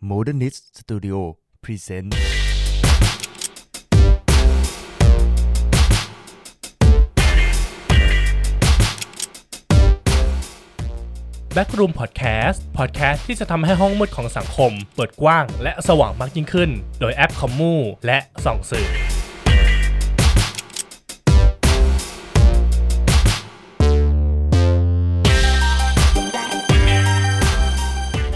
[0.00, 1.18] Modernist Studio
[1.64, 2.10] Present
[11.54, 16.70] Backroom พอดแคสต์พอดแคสต์ที่จะทำให้ห้องมืดของสังคม เปิดกว้างและสว่างมากยิ่งขึ้น
[17.00, 17.74] โดย APCOM มู
[18.06, 18.88] และส่องสื่อ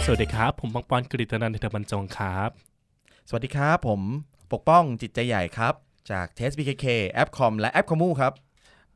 [0.07, 2.51] สวัสดีครับ ผมปังปอนกฤตนันท์เทบรรจงครับ
[3.29, 4.01] สวัสดีครับ ผม
[4.53, 5.75] ปกป้องจิตใจใหญ่ครับ
[6.11, 8.33] จากเทส BKK APCOM และ APCOM มูครับ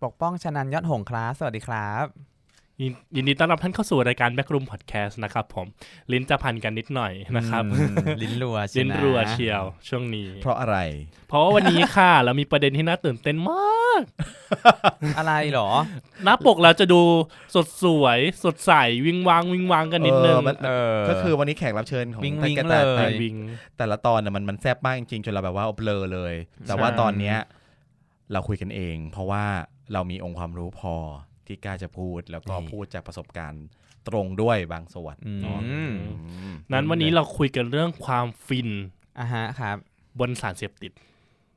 [0.05, 2.36] ปกป้องชนันยอดหงส์ครับสวัสดีครับ
[2.83, 5.67] ยินยินดีต้อนรับท่านเข้าสู่รายการ Backroom พอดแคสต์นะครับผม
[6.13, 10.77] ลิ้นจะพันกันนิดหน่อยนะครับอืมลิ้นรัวเชียวลิ้นนะรัวเชียวช่วงนี้ เพราะอะไร
[11.29, 14.03] เพราะว่าวันนี้ค่ะ เรามีประเด็นที่น่าตื่นเต้นมาก
[15.19, 15.71] อะไรเหรอ
[16.25, 17.01] หน้าปกเราจะดู
[17.55, 18.73] สดสวย สดใส
[19.07, 23.37] วิงวางวิงวางกันนิดนึงเออมันเออก็คือวันนี้แขกรับเชิญของวิงท่านวิงแกแต่เลยแต่วิง
[23.79, 26.35] แต่ละตอนน่ะมันมันแซ่บมากจริงๆจนเราแบบว่าเบลอเลย
[26.69, 27.37] แต่ว่าใช่ตอนเนี้ย
[28.33, 29.45] เราคุยกันเอง เพราะว่า
[29.93, 30.97] เรามีองค์ความรู้พอ
[31.49, 33.65] ที่กล้าจะพูดแล้วก็พูดจากประสบการณ์
[34.09, 38.71] ตรงด้วยบางส่วนอืมอืมนั้นวันนี้เราคุยกันเรื่องความฟิน
[39.19, 39.77] อะฮะครับ
[40.21, 40.93] บนสารเสพติด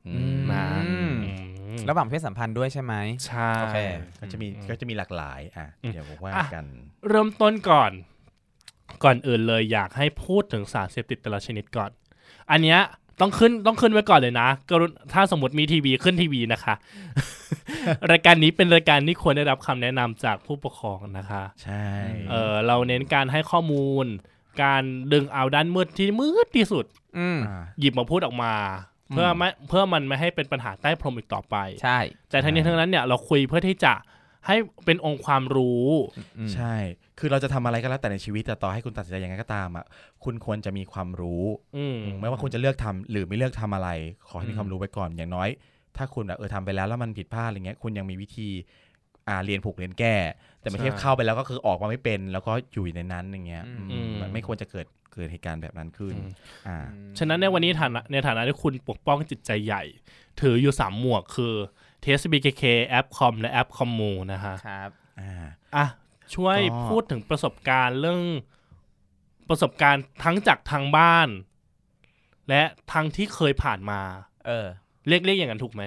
[0.06, 1.32] อืมนะอืมอื
[1.76, 2.94] มระหว่างเพศสัมพันธ์ด้วยใช่ไหม
[3.26, 3.78] ใช่โอเค
[4.20, 6.66] ก็จะมีก็จะมีหลากหลายอะเดี๋ยวบอกว่าอะกัน
[7.08, 7.92] เริ่มต้นก่อน
[9.04, 11.90] ก่อนอื่นเลยอยากให้พูดถึงสารเสพติดแต่ละชนิดก่อน
[12.50, 12.80] อันเนี้ย
[13.20, 16.74] ต้องขึ้นต้องขึ้นไว้ก่อนเลยนะกรุณถ้าสมมติมีทีวีขึ้นทีวีนะคะ
[18.10, 21.84] รายการนี้เป็นรายการที่ควรได้รับคำแนะนำจากผู้ปกครองนะคะ ใช่
[22.30, 24.06] เออเราเน้นการให้ข้อมูล
[24.62, 24.82] การ
[25.12, 26.84] ดึงเอาด้านมืดที่มืดที่สุด
[27.18, 28.54] อืมอ่าหยิบมาพูดออกมา
[29.10, 31.98] เพื่อไม่เพื่อมันไม่ให้เป็นปัญหาใต้พรมอีกต่อไป ใช่
[32.30, 33.92] แต่ทั้งนี้ทั้งนั้นเนี่ยเราคุยเพื่อที่จะ
[34.46, 35.86] ให้เป็นองค์ความรู้
[36.38, 36.74] อืมใช่
[37.18, 39.84] คือเราจะทำอะไรก็แล้วแต่ในชีวิตแต่ต่อให้คุณตัดสินใจยังไงก็ตามอะ
[40.24, 41.44] คุณควรจะมีความรู้
[41.76, 43.88] อืมไม่ว่าคุณจะเลือกทำหรือไม่เลือกทำอะไร
[44.28, 45.48] ขอให้มีอืมความรู้ไว้ก่อนอย่างน้อย
[45.96, 48.48] ถ้าคุณแบบเออทำไปแล้วแล้วมันผิดพลาดอะไรเงี้ย คุณยังมีวิธี
[49.28, 50.16] อ่าเรียนผูกเรียนแก้
[50.60, 56.14] แต่ไม่ใช่เข้าไปแล้วก็คือออกมาไม่เป็น แล้วก็อยู่ในนั้นอย่างเงี้ยอืมมันไม่ควรจะเกิดเกิดเหตุการณ์แบบนั้นขึ้น
[56.68, 56.78] อ่า
[57.18, 59.82] ฉะนั้นในวันนี้ฐานะในฐานะที่คุณปกป้องจิตใจใหญ่
[60.40, 61.54] ถืออยู่สามหมวกคือ
[62.04, 64.90] TSBKK แอปคอมและแอปคอมมูนะฮะครับ
[65.20, 65.32] อ่า
[65.76, 65.86] อะ
[66.34, 68.20] ช่วยก็พูดถึงประสบการณ์เรื่อง
[69.48, 71.28] ประสบการณ์ทั้งจากทางบ้าน
[72.48, 72.62] และ
[72.92, 74.00] ทั้งที่เคยผ่านมา
[74.46, 74.66] เออ
[75.08, 75.82] เรียกเรียกอย่างนั้นถูกไหม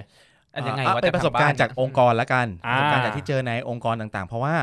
[0.54, 4.56] อันยังไงอะวะเป็นประสบการณ์จากองค์กรละกันปอ่าระสบการณ์จากที่เจอในองค์กรต่างๆ เพราะว่า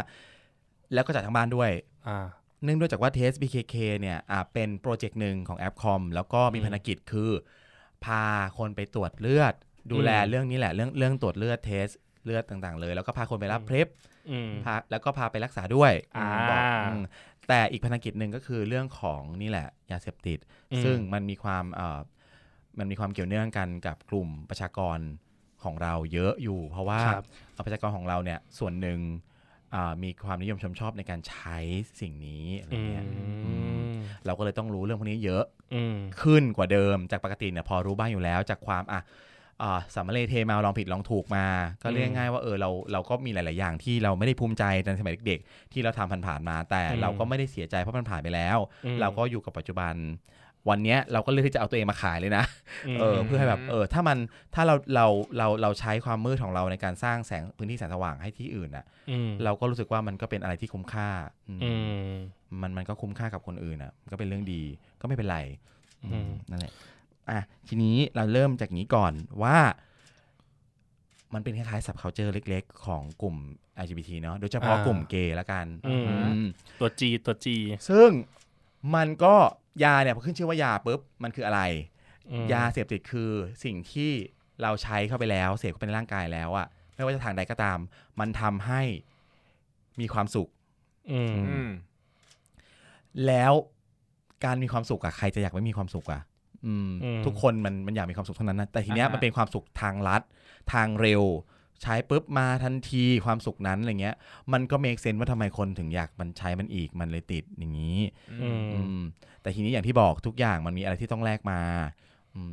[0.95, 1.71] แล้วก็จากทางบ้านด้วย
[2.07, 2.27] อ่า
[2.65, 7.31] เนื่องด้วยจากว่า Test BKK เนี่ยอ่าเป็นโปรเจกต์หนึ่งของ APCOM แล้วก็มีอืมภารกิจคือ
[8.05, 8.25] พา
[8.59, 9.55] คนไปตรวจเลือด
[9.93, 11.89] ดูแลอืมเรื่องนี้แหละเรื่องเรื่องตรวจเลือด test
[12.25, 13.87] เลือดต่างๆ เลย แล้วก็พาคนไปรับอืม PrEP
[14.31, 17.03] อืมพาแล้วก็พาไปรักษาด้วยอ่าบอกอืม
[17.49, 20.39] แต่อีกภารกิจหนึ่งก็คือเรื่องของนี่แหละยาเสพติด
[20.73, 22.01] อืมซึ่งมันมีความเอ่อ
[22.79, 24.99] มันมีความเกี่ยวเนื่องกันกับกลุ่มประชากร
[25.65, 27.25] ของเราเยอะอยู่ เพราะว่าครับ
[27.65, 28.99] ประชากรของเราเนี่ยส่วนหนึ่ง
[29.75, 31.59] อ่ามีความนิยมชมชอบในการใช้
[32.01, 33.05] สิ่งนี้อะไรอืเงี้ย
[33.79, 33.81] ม
[34.27, 39.01] เราก็เลยต้องรู้เรื่องพวกนี้เยอะอืมขึ้นกว่าเดิมจากปกติเนี่ยพอรู้บ้างอยู่แล้วจากความอะอ่า
[39.95, 41.45] สามเลเทมาลองผิดลองถูกมา
[41.83, 49.95] ก็เรียกง่ายๆว่าเออเราเราก็มีหลาย ๆ อย่างที่เราไม่ได้ภูมิใจในสมัยเด็ก ๆ ที่เราทำผ่านๆมา แต่อืมเราก็ไม่ได้เสียใจเพราะมันผ่านไปแล้วอืมเราก็อยู่กับปัจจุบัน
[50.69, 52.45] วันเนี้ยเราก็เลือกที่จะเอาตัวเองมาขายเลยนะ
[53.01, 54.19] เออเพื่อให้แบบเออถ้ามัน
[54.55, 55.07] ถ้าเราเรา
[55.37, 61.09] เราเราใช้ความมืดของเราในการสร้างแสงพื้นที่แสงสว่างให้ที่อื่นอะอืมเราก็รู้สึกว่ามันก็เป็นอะไรที่คุ้มค่า
[61.49, 61.73] อืมอื
[62.09, 62.11] ม
[62.63, 64.63] มันมันก็คุ้มค่ากับคนอื่นอะมันก็เป็นเรื่องดี
[65.01, 65.39] ก็ไม่เป็นไร
[66.05, 66.73] อืมอืมนั่นแหละ
[67.31, 69.59] อะทีนี้เราเริ่มจากนี้ก่อนว่า
[71.35, 73.37] มันเป็นคล้ายๆ subculture เล็ก ๆ ของกลุ่ม
[73.85, 76.49] LGBT เนาะโดยเฉพาะอ่ากลุ่มเกย์ละกันอืมอืม
[76.81, 77.57] ตัวจีตัวจี
[77.91, 78.11] ซึ่ง
[78.95, 79.35] มันก็
[79.85, 81.61] ยาเนี่ยพอขึ้นชื่อว่ายาปุ๊บมันคืออะไร
[82.31, 83.31] อืมยาเสพติดคือ
[83.65, 84.11] สิ่งที่
[84.63, 87.79] เราใช้เข้าไปแล้ว เสพเข้าไปในร่างกายแล้วอะไม่ว่าจะทางใดก็ตาม
[88.21, 88.83] มันทำให้
[90.01, 90.49] มีความสุข
[91.13, 91.71] อืมอืม
[93.27, 93.53] แล้ว
[94.45, 96.30] การมีความสุขอะใครจะอยากไม่มีความสุขอะอืมอืม
[97.27, 100.23] ทุกคนมันมันอยากมีความสุขทั้งนั้นนะแต่ทีเนี้ยอ่าฮะมันเป็นความสุขทางลัด
[100.73, 101.23] ทางเร็ว
[101.83, 104.17] ใช้ปุ๊บมาทันทีความสุขนั้นอะไรเงี้ย
[104.53, 107.99] มันก็เมคเซนว่าทำไมคนถึงอยากมันใช้มันอีกมันเลยติดอย่างนี้
[108.43, 109.05] อืมอืม
[109.43, 111.61] แต่ทีนี้อย่างที่บอกทุกอย่างมันมีอะไรที่ต้องแลกมา
[111.99, 112.10] อืม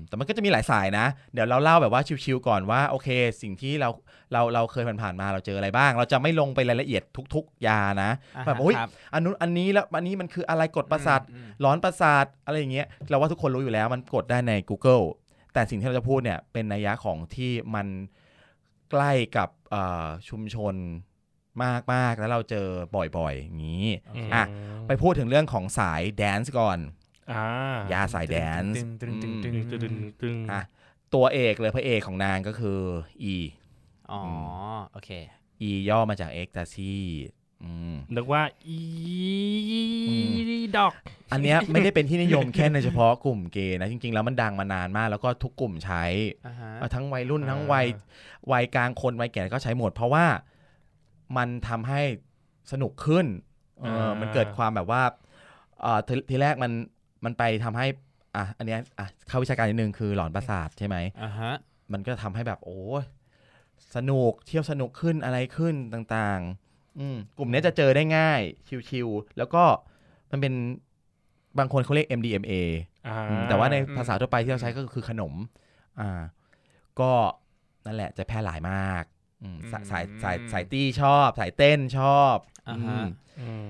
[0.07, 3.09] แต่มันก็จะมีหลายสายนะ เดี๋ยวเราเล่าแบบว่าชิวๆก่อนว่าโอเค
[3.41, 3.89] สิ่งที่เรา
[4.33, 7.03] เราเราเคยผ่านๆมาเราเจออะไรบ้าง เราจะไม่ลงไปรายละเอียด
[7.35, 15.05] ทุก ๆ ยานะอ่าฮะแบบโอ้ยครับอันนู้นอันนี้แล้วอันนี้มันคืออะไรกดประสาทอืมร้อนประสาทอะไรอย่างเงี้ยเราว่าทุกคนรู้อยู่แล้วมันกดได้ใน Google
[15.53, 17.87] แต่สิ่งที่เราจะพูดเนี่ยเป็นนัยยะของที่มัน
[18.91, 20.75] ใกล้กับเอ่อชุมชน
[21.93, 22.67] มากๆแล้วเราเจอ
[23.17, 24.43] บ่อยๆ อย่างนี้อืมอะ
[24.87, 27.06] ไปพูดถึงเรื่องของสายแดนซ์ก่อนอ่า
[27.93, 30.61] ยาสายแดนซ์ตึงตึงตึงตึงตึงตึงตึงอะ
[31.13, 32.79] ตัวเอกเลยพระเอกของนางก็คือ
[33.33, 33.35] E
[34.11, 34.21] อ๋อ
[34.91, 35.09] โอเค
[35.69, 36.93] E ย่อมาจาก ecstasy
[37.63, 38.79] อืมนึกว่า อี
[40.09, 40.15] อื
[40.77, 40.93] ดอก
[41.31, 46.03] อันเนี้ยไม่ได้เป็นที่นิยมแค่ในเฉพาะกลุ่มเกย์นะ จริง ๆ แล้วมันดังมานานมาก แล้วก็ทุกกลุ่มใช้
[46.47, 47.87] อ่าฮะเอ่อทั้งวัยรุ่นอ่าทั้งวัย
[48.51, 50.25] วัยกลางคนวัยแก่ก็ใช้หมด เพราะว่า
[51.37, 52.01] มันทำให้
[52.71, 53.25] สนุกขึ้น
[53.81, 55.03] เอออ่ามัมันเกิดความแบบว่า
[55.81, 56.71] เอ่อทีทีแรกมัน
[57.25, 57.85] มันไปทำให้
[58.35, 61.53] อะอันเนี้ยอะเข้าวิชาการนิดนึงคือหลอนประสาทใช่ไหมอ่าฮะ
[61.93, 63.03] มันก็ทำให้แบบโอ้ย
[63.95, 68.41] สนุกเที่ยวสนุกขึ้นอะไรขึ้นต่างๆ อืมกลุ่มเนี้ยจะเจอได้ง่าย
[68.89, 69.63] ชิวๆแล้วก็
[70.31, 70.53] มันเป็น
[71.59, 72.53] บางคนเขาเรียก MDMA
[73.07, 75.33] อ่าอืมแต่ว่าในภาษาทั่วไปที่เราใช้ก็คือขนม
[75.99, 76.21] อ่า
[76.99, 77.11] ก็
[77.85, 79.03] นั่นแหละจะแพร่หลายมาก
[79.43, 82.35] อืมสายสายสายสายตี้ชอบ สายเต้นชอบ
[82.67, 83.07] อ่าอืฮะม
[83.39, 83.67] อืม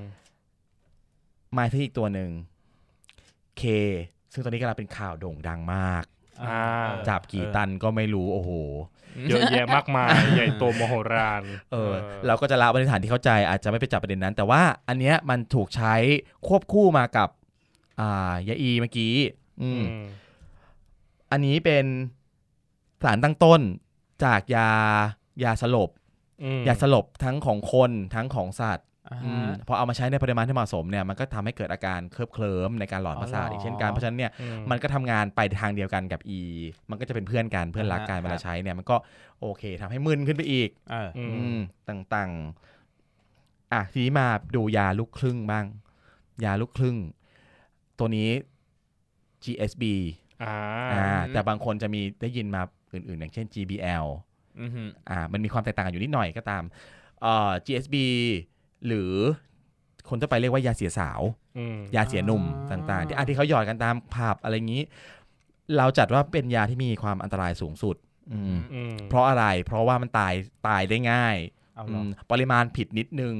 [1.57, 2.31] มาที่อีกตัวหนึ่ง
[3.57, 3.63] เค
[4.33, 6.03] ซึ่งตอนนี้กำลังเป็นข่าวโด่งดังมาก
[6.43, 6.63] อ่า
[7.09, 8.51] จับกี่ตันก็ไม่รู้โอ้โห
[9.29, 11.91] เยอะแยะมากมาย ใหญ่โตมโหฬารเออ
[12.27, 15.95] เราก็จะละไว้ในฐานที่เข้าใจอาจจะไม่ไปจับประเด็นนั้น แต่ว่าอันเนี้ยมันถูกใช้
[16.47, 17.29] ควบคู่มากับ
[17.99, 19.13] อ่ายาอีเมื่อกี้
[19.61, 20.05] อืมอืม
[21.31, 21.85] อันนี้เป็น
[23.03, 23.61] สารตั้งต้น
[24.23, 24.69] จากยา
[25.43, 25.89] ยาสลบ
[26.43, 28.96] อืมยาสลบทั้งของคนทั้งของสัตว์อ่าอืฮะม
[29.67, 36.41] พอเอามาใช้ในปริมาณที่เหมาะสมเนี่ยมันก็ทำให้เกิดอาการเคลิบเคลิ้มในการหลอนประสาทอ๋อเหรออีกเช่นกัน เพราะฉะนั้นเนี่ยอืมันก็ทำงานไปทางเดียวกันกับ E
[36.89, 38.95] มันก็จะเป็นเพื่อนกันเพื่อนรักกันอ่าฮะเวลาใช้เนี่ยมันก็
[39.41, 41.57] โอเคทำให้มึนขึ้นไปอีกเอออือืมม
[41.89, 45.65] ต่างๆอะทีนี้มาดูยาลูกครึ่งบ้าง
[46.43, 46.97] ยาลูกครึ่ง
[47.99, 48.29] ตัวนี้
[49.43, 49.83] GSB
[50.43, 50.55] อ่า
[50.93, 52.61] อ่าแต่บางคนจะมีได้ยินมา
[52.93, 54.05] อื่นๆ อย่างเช่น GBL
[54.61, 56.63] อือฮึอ่ามันมีความแตกต่างกันอยู่นิดหน่อยก็ตาม
[57.21, 57.95] เอ่อ GSB
[58.87, 59.13] หรือ
[60.09, 61.21] คนทั่วไปเรียกว่ายาเสียสาว
[61.57, 64.83] อืมยาเสียหนุ่มต่างๆ ที่อะที่เขาหยอดกันตามผับอะไรอย่างนี้
[65.77, 67.95] เราจัดว่าเป็นยาที่มีความอันตรายสูงสุด
[68.33, 70.33] อืมอืมเพราะอะไร เพราะว่ามันตาย
[70.67, 71.35] ตายได้ง่าย
[71.75, 73.35] เอาเหรออืมปริมาณผิดนิดนึง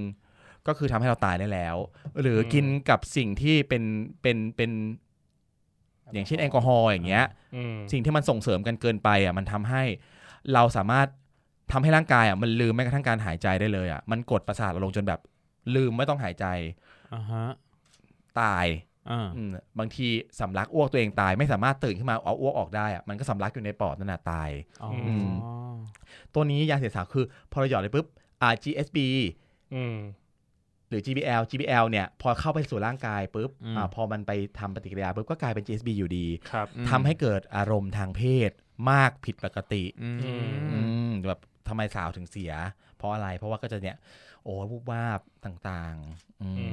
[0.68, 1.76] ก็คือทำให้เราตายได้แล้ว
[2.22, 3.84] หรือกินกับสิ่งที่เป็น
[4.22, 4.72] เป็นเป็น
[6.14, 9.84] อย่างเช่นแอลกอฮอล์อย่างเงี้ยอืมสิ่งที่มันส่งเสริมกันเกินไปอะมันทำให้
[10.54, 11.08] เราสามารถ
[11.72, 15.20] ทำให้ร่างกายอะมันลืมแม้กระทั่งการหายใจได้เลยอะมันกดประสาทเราลงจนแบบ
[15.76, 16.46] ลืมไม่ต้องหายใจ
[17.14, 17.46] อ่าฮะ
[18.42, 18.66] ตาย
[19.12, 19.50] อ่าอืม
[19.80, 20.08] บางที
[20.40, 24.50] สำลักอ้วกตัวเองตาย ไม่สามารถตื่นขึ้นมาเอาอ้วกออกได้อะมันก็สำลักอยู่ในปอดนั่นแหะตาย
[24.84, 24.90] อ๋อ
[25.30, 25.32] ม
[26.34, 28.06] ตัวนี้ยาเสียสาวคือ พอเราหยอดไปปุ๊บ
[28.42, 28.98] อ่า GSB
[29.76, 29.98] อืม
[30.90, 38.52] หรือ GBL GBL เนี่ย พอเข้าไปสู่ร่างกายปุ๊บอืมอ่าพอมันไปทำปฏิกิริยาปุ๊บก็กลายเป็น GSB อยู่ดีครับอืมทำให้เกิดอารมณ์ทางเพศ
[38.92, 40.20] มากผิดปกติอืม
[40.74, 42.54] อืมแบบทำไมสาวถึงเสีย
[42.98, 43.98] เพราะอะไรเพราะว่าก็จะเนี่ย
[44.48, 46.66] โอ้วูบวาบต่างๆอืมอื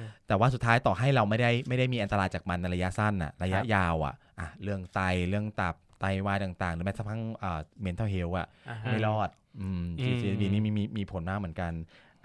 [0.00, 9.28] มแต่ว่าสุดท้ายต่อให้เราไม่ได้ไม่ได้มีอันตรายจากมันในระยะสั้นอะระยะครับยาวอะอะเรื่องไตเรื่องตับไตวายต่างๆ หรือแม้กระทั่งอ่า mental health อะอ่าฮะไม่รอด
[9.60, 11.72] อืมอืม GCB นี่มีมีมีผลมากเหมือนกัน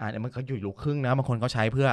[0.00, 1.88] อ่ามันก็อยู่ลูกครึ่งนะบางคนเขาใช้เพื่อ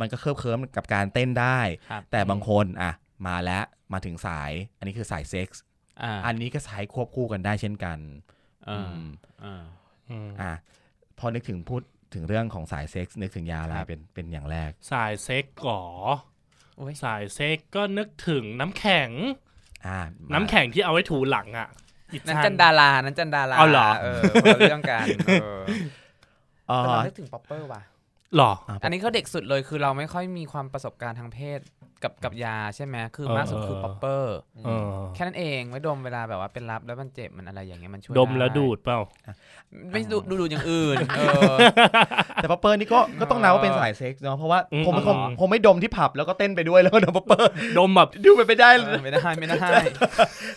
[0.00, 1.60] มันก็เคลิบเคลิ้มกับการเต้นได้
[1.90, 2.92] ครับแต่บางคนอะ
[3.26, 5.62] มาแล้วมาถึงสาย อันนี้คือสายเซ็กส์
[6.02, 7.98] อ่าอันนี้ก็ใช้ควบคู่กันได้เช่นกัน
[8.68, 9.08] อ่าอืม
[9.44, 9.62] อ่า
[10.10, 10.52] อืมอะ
[11.18, 11.82] พอนึกถึงพูด
[12.16, 15.82] ถึงเรื่องของสายเซ็กส์นึกถึงยาอะไรครับเป็นเป็นอย่างแรก สายเซ็กส์ก่อ
[16.76, 19.10] โอ้ยสายเซ็กส์ก็นึกถึงน้ำแข็ง
[19.86, 21.68] อ่ามาน้ำแข็งที่เอาไว้ถูหลังอะ
[22.12, 25.60] อีนั่นจาจันดารานั่นจันดาราเอาเหรอเออคนละเรื่องกันเออ
[26.68, 27.82] เอ่แต่อเรานึกถึง popper ว่ะ
[28.36, 28.52] หรอ
[28.82, 31.60] อันนี้เขาเด็กสุดเลยคือเราไม่ค่อยมีความประสบการณ์ทางเพศ
[32.02, 39.00] กับกับยาใช่ไหมคือเออมากสุดคือ popper เออแค่นั้นเองไว้ดมเวลาแบบว่าเป็นรับแล้วมันเจ็บมันอะไรอย่างเงี้ยมันช่วยดมแล้วไดูดเปล่า
[39.92, 41.54] ไม่ดูดูดูอย่างอื่นเออ
[42.34, 49.68] แต่ popper นี่ก็ก็ต้องนับว่าเป็นสายเซ็กส์เนาะเพราะว่าอืมผมไม่คงอ๋อผมไม่ดมที่ผับแล้วก็เต้นไปด้วยแล้วก็ดม popper ดมแบบดูไปไม่ได้เลยไม่ได้ไม่ได้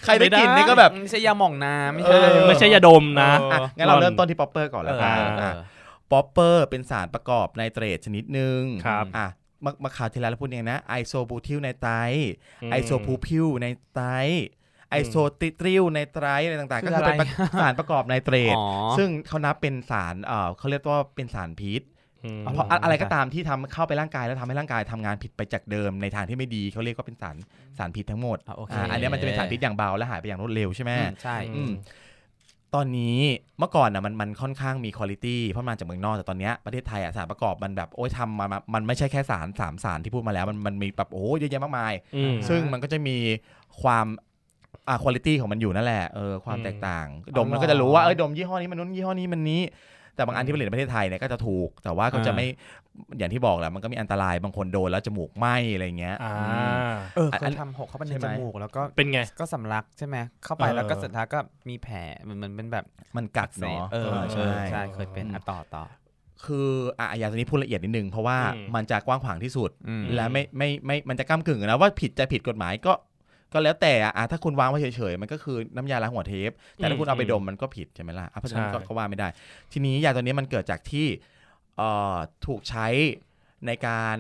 [0.04, 5.79] ใครได้กลิ่นนี่ก็แบบไม่ใช่ยาหม่องน้ำไม่เอใช่อไม่ใช่ยาดมนะเอออะงั้นเราเริ่มต้นที่ popper ก่อนแล้วกันเออเออะอ
[6.12, 9.28] popper เป็นสารประกอบไนเตรตชนิดหนึ่งครับอะ
[9.66, 14.06] มามาข่าวที่แล้วเราพูดยังไงนะ isobutyl nitrite isopropyl nitrite
[14.92, 17.30] isopentyl nitrite อะไรต่างๆคืก็อคืออะไรเป็น
[17.62, 18.64] สารประกอบไนเตรตอ๋อ
[18.98, 21.82] ซึ่งเขานับเป็นสารเอ่อเขาเรียกว่าเป็นสารพิษ
[22.26, 27.36] อืมอ๋อเพราะอะไรก็ตามที่ทำเข้าไปร่างกายแล้วทำให้ร่างกายทำงานผิดไปจากเดิมในทางที่ไม่ดีเขาเรียกว่าเป็นสาร
[27.78, 31.72] สารพิษทั้งหมดอะโอเคอะอันเนี้ยมันจะเป็นสารพิษอย่างเบาและหายไปอย่างรวดเร็วใช่ไหมอืมใช่อืม
[32.76, 33.18] ตอนนี้
[33.60, 43.18] เมื่อก่อนอะมันมันค่อนข้างมีคุณภาพเพราะมาจากเมืองนอกแต่ตอนเนี้ยประเทศไทยอะสารประกอบมันแบบโอ้ยทำมามามันไม่ใช่แค่สารสามสารที่พูดมาแล้ว มันมันมีแบบโอ้ยเยอะแยะมากมายอืมซึ่งมันก็จะมี
[43.82, 44.06] ความ
[44.88, 49.62] อ่าคุณภาพของมันอยู่นั่นแหละเออความอืมแตกต่างอ๋อดมมันก็จะรู้ว่าเอ้ยดมยี่ห้อนี้มันนู้นยี่ห้อนี้มันนี้
[50.20, 52.46] แต่บางอันที่ผลิตในประเทศไทยเนี่ยก็จะถูก แต่ว่าก็จะอ่าไม่
[53.18, 56.36] อย่างที่บอกแหละมันก็มีอันตรายบางคนโดนแล้วจมูกไหมอะไรเงี้ยอ่า
[57.16, 62.86] เอออันเขาทำหกเข้าไปในใช่ไหจมมูกแล้วก็เป็นไงก็สำลักใช่ไหมเข้าไปเออแล้วก็สุดท้ายก็มีแผลเหมือนมันเป็นแบบ
[63.18, 65.84] มันกัดเนาะเออเออใช่ใช่ใช่เคยเป็นอะต่อต่อ
[66.46, 72.94] คืออะยาตัวนี้พูดละเอียดนิดนึง เพราะว่าอืมมันจะกว้างขวางที่สุดอืมและไม่ไม่ไม่มันจะก้ากึ่งนะว่าผิดจะผิดกฎหมายก็
[73.54, 79.28] ก็แล้วแต่อะถ้าคุณวางไว้เฉยๆ มันก็คือน้ำยาล้างหัวเทป แต่ถ้าคุณเอาไปดมมันก็ผิดใช่ไหมล่ะอะเพราะฉะนั้นก็ใช่ก็ว่าไม่ได้
[79.72, 81.08] ทีนี้ยาตัวนี้มันเกิดจากที่
[81.78, 82.16] เอ่อ
[82.46, 82.88] ถูกใช้
[83.68, 84.18] ในการ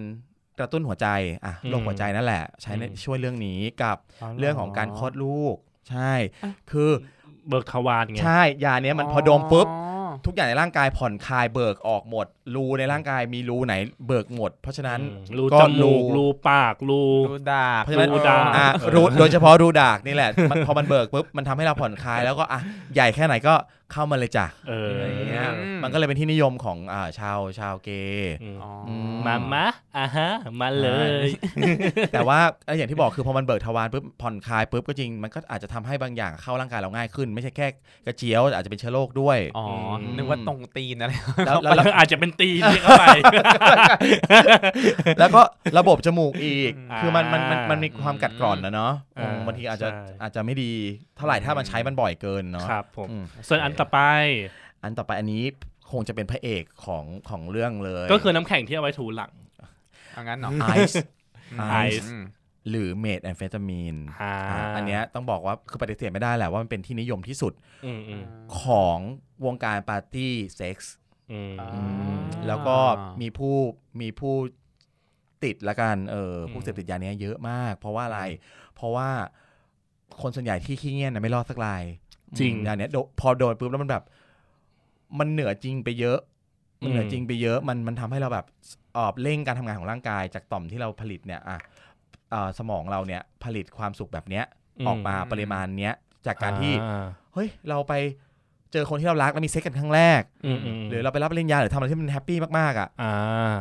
[0.59, 1.07] กระตุ้นหัวใจ
[1.45, 3.97] อะโรคหัวใจนั่นแหละ ใช้ในช่วยเรื่องนี้กับ
[4.39, 5.55] เรื่องของการคลอดลูก
[5.89, 6.11] ใช่
[6.71, 6.89] คือ
[7.47, 9.67] เบิกทวารไงใช่ ยาเนี้ยมันพอดมปุ๊บ
[10.25, 13.73] ทุกอย่างในร่างกายผ่อนคลายเบิกออกหมด รูในร่างกายมีรูไหน
[14.07, 22.59] เบิกหมด เพราะฉะนั้นอืมรูก็จมูกรูปากรูดูดากเพราะฉะนั้นรูดากอะรูโดยเฉพาะรูดากนี่แหละมันพอมันเบิกปุ๊บมันทำให้เราผ่อนคลายแล้วก็อะ
[22.95, 23.53] ใหญ่แค่ไหนก็
[23.93, 28.71] เข้ามาเลยจ้ะเอออะไรอย่างเงี้ยอืม มันก็เลยเป็นที่นิยมของอ่าชาวชาวเกย์ อืมอ๋อ
[29.07, 29.65] ม มามา
[29.97, 30.29] อะฮะ
[30.61, 30.89] มาเล
[31.25, 31.27] ย
[32.13, 37.67] แต่ว่าเอ่ออย่างที่บอกคือพอมันเบิกทวารปุ๊บผ่อนคลายปุ๊บก็จริงมันก็อาจจะทำให้บางอย่างเข้าร่างกายเราง่ายขึ้น ไม่ใช่แค่
[38.05, 41.11] กระเจียวอาจจะเป็นเชื้อโรคด้วย อ๋ออม นึกว่าตรงตีนอะไร
[41.45, 43.05] แล้วแล้วแล้วอาจจะเป็นตีนที่เข้าไป
[45.19, 45.41] แล้วก็
[45.77, 50.71] ระบบจมูกอีก อ่าคือมันมันมันมันมีความกัดกร่อนนะเนาะอ่าอืมบางทีอาจจะใช่ อาจจะไม่ดี
[51.17, 53.99] เท่าไหร่ถ้ามันใช้มันบ่อยเกินเนาะ ครับผม อืม ส่วนอันต่อไป
[54.81, 55.43] อันต่อไปอันนี้
[55.91, 59.31] คงจะเป็นพระเอกของของเรื่องเลย ก็คือน้ำแข็งที่เอาไว้ถูหลัง
[60.11, 61.03] เอางั้นเหรอไอซ์
[61.59, 62.11] ไอไอซ์ซ์
[62.69, 64.35] หรือ methamphetamine อ่า
[64.75, 67.53] อันเนี้ยต้องบอกว่าคือปฏิเสธไม่ได้แหละว่ามันเป็นที่นิยมที่สุด
[67.85, 68.23] อืมอืม
[68.61, 68.99] ของ
[69.45, 70.93] วงการปาร์ตี้เซ็กส์
[71.31, 71.81] อืมอ่าอื
[72.17, 72.77] มแล้วก็
[73.21, 73.55] มีผู้
[74.01, 74.35] มีผู้
[75.43, 78.21] ติดละกันเออผู้อืมเสพติดยาเนี้ยเยอะมาก เพราะว่าอะไร
[78.75, 79.09] เพราะว่า
[80.21, 81.83] คนส่วนใหญ่ที่ขี้เงี่ยนอะไม่รอดสักราย
[82.39, 84.03] จริงอืมยาเนี้ยโดพอโดนปุ๊บแล้วมันแบบ
[85.19, 86.19] มันเหนือจริงไปเยอะ
[86.83, 88.45] มันเหนือจริงไปเยอะ มันมันทำให้เราแบบ
[88.93, 91.57] เอ่อเร่งการทำงานของร่างกาย จากต่อมที่เราผลิตเนี่ยอะ
[92.31, 94.45] เอ่อสมองเราเนี่ยผลิตความสุขแบบเนี้ย
[94.79, 95.93] อืมออกมาปริมาณเนี้ย
[96.25, 97.93] จากการที่อ่าเฮ้ยเราไป
[98.71, 103.55] เจอคนที่เรารักแล้วมีเซ็กกันครั้งแรกอืมอืมหรือเราไปรับปริญญาหรือทำอะไรที่มัน happy มากๆอะอ่า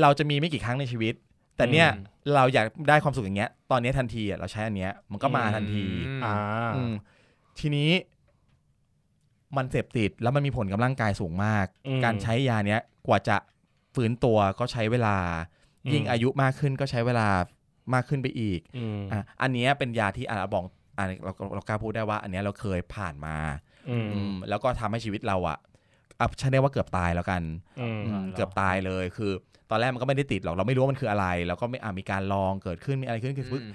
[0.00, 1.14] เราจะมีไม่กี่ครั้งในชีวิต
[1.56, 6.34] แต่เนี่ยอืมเราอยากได้ความสุขอย่างเงี้ย ตอนเนี้ยทันทีอะเราใช้อันเนี้ยมันก็มาทันทีอืมอ่า
[6.74, 6.92] อืม
[7.58, 7.90] ทีนี้
[9.56, 13.36] มันเสพติดแล้วมันมีผลกับร่างกายสูงมากอืมการใช้ยาเนี้ยกว่าจะ
[13.94, 15.16] ฟื้นตัวก็ใช้เวลา
[15.84, 17.28] อืมยิ่งอายุมากขึ้นก็ใช้เวลา
[17.94, 20.64] มากขึ้นไปอีกอืมอะอันเนี้ยเป็นยาที่อะเราบอก
[20.98, 23.36] อะเราเรากล้าพูดได้ว่า อันเนี้ยเราเคยผ่านมา
[23.90, 25.58] อืมอืมแล้วก็ทำให้ชีวิตเราอะ
[26.20, 27.42] อะใช้ได้ว่าเกือบตายแล้วกัน
[27.80, 29.32] อืมอืมเกือบตายเลยคือ
[29.70, 33.72] ตอนแรกมันก็ไม่ได้ติดหรอกเราไม่รู้ว่ามันคืออะไร แล้วก็ไม่อะมีการลองเกิดขึ้นมีอะไรขึ้นคืออืม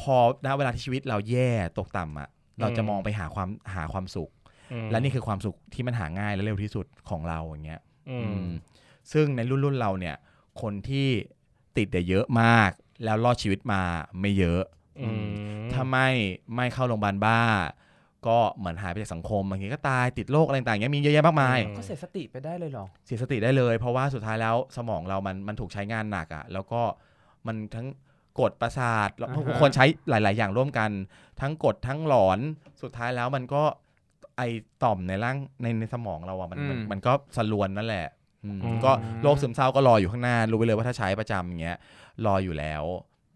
[0.00, 2.28] พอณเวลาที่ชีวิตเราแย่ตกต่ำอะ
[2.60, 4.30] เราจะอืมมองไปหาความหาความสุข
[4.72, 7.80] อืมและนี่คือความสุขที่มันหาง่ายและเร็วที่สุดของเราอย่างเงี้ย
[8.10, 8.48] อือืมม
[9.12, 10.16] ซึ่งในรุ่นรุ่นเราเนี่ย
[10.62, 11.08] คนที่
[11.76, 12.70] ติดเนี่ยเยอะมาก
[13.04, 13.82] แล้วรอดชีวิตมา
[14.20, 14.62] ไม่เยอะ
[15.04, 15.26] อืม
[15.72, 16.08] ถ้าไม่
[16.56, 17.40] ไม่เข้าโรงพยาบาลบ้า
[18.26, 26.82] ก็เหมือนหายไปจากสังคมบางทีก็ตายติดโรคอะไรต่างๆเงี้ยมีเยอะแยะมากมายก็เสียสติไปได้เลยเหรอเสียสติได้เลย เพราะว่าสุดท้ายแล้วสมองเรามันมันถูกใช้งานหนักอะ่ะ แล้วก็
[27.46, 27.86] มันทั้ง
[28.40, 30.90] กดประสาทแล้วอ่าฮะทุกคนใช้หลาย ๆ อย่างร่วมกัน
[31.40, 32.38] ทั้งกดทั้งหลอน
[32.82, 33.62] สุดท้ายแล้วมันก็
[34.36, 34.42] ไอ
[34.82, 38.06] ต่อมในร่างในในสมองเราอะ่ะมันมันมันก็สลวนนั่นแหละ
[38.44, 41.78] อืมก็โรคซึมเศร้าก็รออยู่ข้างหน้า รู้ไปเลยว่าถ้าใช้ประจำอย่างเงี้ย
[42.26, 42.84] รออยู่แล้ว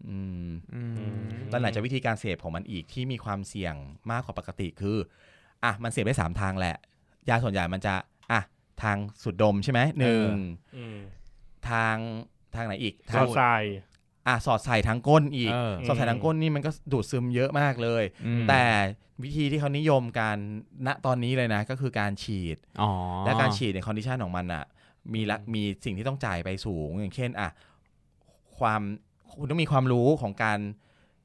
[0.09, 1.17] อืมอืม
[1.49, 3.75] แล้วไหนจะวิธีการเสพของมันอีกที่มีความเสี่ยง
[4.11, 4.97] มากกว่าปกติคือ
[5.63, 6.75] อะมันเสพได้สามทางแหละ
[7.29, 7.93] ยาส่วนใหญ่มันจะ
[8.31, 8.41] อะ
[8.83, 10.29] ทางสูดดมใช่ไหมหนึ่ง
[10.77, 10.97] อืม
[11.69, 11.95] ทาง
[12.55, 13.63] ทางไหนอีกซทาองสาย
[14.27, 18.63] อะสอดใส่ทางก้นอีกเออสอดใส่ทางก้นนี่มันก็ดูดซึมเยอะมากเลยอืมแต่
[19.23, 22.89] วิธีที่เขานิยมกันตอนนี้เลยนะ ก็คือการฉีดอ๋อ
[23.25, 24.63] และการฉีดใน condition ของมันอะ
[25.13, 27.49] มีละมีสิ่งที่ต้องจ่ายไปสูง อย่างเช่นอะ
[28.59, 28.81] ความ
[29.31, 30.59] คุณต้องมีความรู้ของการ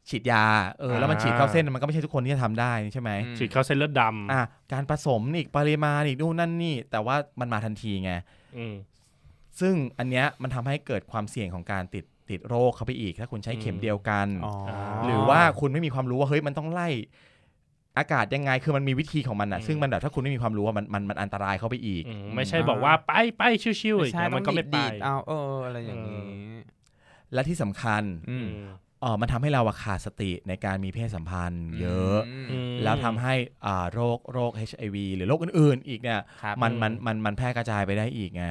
[0.08, 0.44] ฉีดยา
[0.80, 4.42] เออแล้วมันฉีดเข้าเส้นมันก็ไม่ใช่ทุกคนที่จะทำได้ใช่ไหมอืมฉีดเข้าเส้นเลือดดำอะ
[4.72, 8.12] การผสมอีกปริมาณอีกนู่นนั่นนี่ แต่ว่ามันมาทันทีไง
[8.56, 8.74] อืม
[9.60, 14.52] ซึ่งอันเนี้ยมันทำให้เกิดความเสี่ยงของการติด ติดโรคเข้าไปอีก ถ้าคุณใช้เข็มเดียวกันอ๋อ
[15.04, 16.88] หรือว่าคุณไม่มีความรู้ว่าเฮ้ยมันต้องไล่
[17.98, 23.42] อากาศยังไงคือมันมีวิธีของมันอะอืมซึ่งมันแบบถ้าคุณไม่มีความรู้ว่ามันมันมันอันตรายเข้าไปอีกอืมไม่ใช่บอกว่าไปไป
[23.80, 26.22] ชิวๆไม่อย่างใช่เงี้ยต้มัอนงก็ไม่ไปดีดๆเอาเอออะไรอย่างนี้
[27.32, 28.48] และที่สำคัญอืม
[29.00, 32.18] เออมันทำให้เราอะขาดสติในการมีเพศสัมพันธ์ เยอะ
[32.74, 33.34] มแล้วทำให้
[33.66, 38.44] อ่าโรคโรค HIV หรือโรคอื่นๆ อีกเนี่ยครับมันอืมมันมันมันแพร่กระจายไปได้อีกไง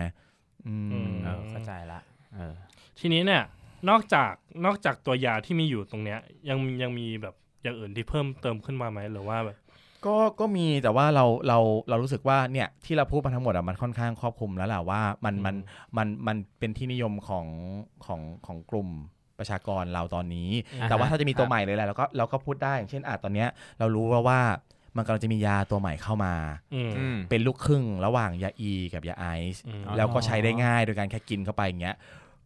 [0.67, 1.99] อืมอืมเออเข้าใจละ
[2.33, 2.53] เออ
[2.99, 3.43] ทีนี้เนี่ย
[3.89, 4.33] นอกจาก
[4.65, 6.19] นอกจากตัวยาที่มีอยู่ตรงเนี้ย
[6.49, 9.57] ยังยังมีแบบอย่างอื่นที่เพิ่มเติมขึ้นมาไหมหรือว่าแบบ
[10.05, 11.59] ก็ก็มีแต่ว่าเราเรา
[11.89, 15.55] เรารู้สึกว่าเนี่ยที่เราพูดมาทั้งหมดอะมันค่อนข้างครอบคลุมแล้วแหละว่ามันมัน
[15.97, 17.45] มันมันเป็นที่นิยมของ
[18.05, 18.89] ของของกลุ่ม
[19.39, 24.39] ประชากรเราตอนนี้อ่าฮะแต่ว่าถ้าจะมีตัวครับใหม่เลยแหละเราก็เราก็พูดได้อย่างเช่นอาตอนเนี้ยเรารู้ว่าว่า
[24.97, 26.33] มันกำลังจะมียาตัวใหม่เข้ามา
[26.73, 31.95] อืมอืมเป็นลูกครึ่งระหว่างยาอี กับยาไอซ์อืมแล้วก็ใช้ได้ง่ายโดยการแค่กินเข้าไปอย่างเงี้ย